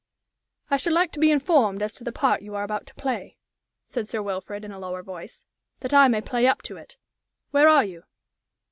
[0.71, 3.37] "I should like to be informed as to the part you are about to play,"
[3.85, 5.43] said Sir Wilfrid, in a lower voice,
[5.81, 6.97] "that I may play up to it.
[7.51, 8.05] Where are you?"